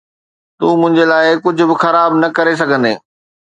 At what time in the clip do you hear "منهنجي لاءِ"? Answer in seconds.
0.81-1.25